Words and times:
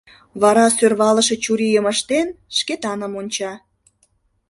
Вара 0.41 0.65
сӧрвалыше 0.77 1.35
чурийым 1.43 1.85
ыштен, 1.93 2.27
Шкетаным 2.57 3.13
онча. 3.19 3.53